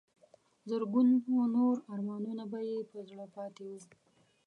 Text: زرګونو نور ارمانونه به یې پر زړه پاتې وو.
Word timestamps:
زرګونو 0.69 1.39
نور 1.55 1.75
ارمانونه 1.93 2.43
به 2.51 2.59
یې 2.69 2.77
پر 2.89 3.01
زړه 3.09 3.25
پاتې 3.35 3.63
وو. 3.69 3.79